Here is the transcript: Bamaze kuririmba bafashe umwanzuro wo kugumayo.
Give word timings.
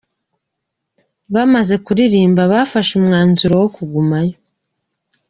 Bamaze 1.33 1.75
kuririmba 1.85 2.41
bafashe 2.51 2.91
umwanzuro 2.99 3.53
wo 3.61 3.69
kugumayo. 3.75 4.35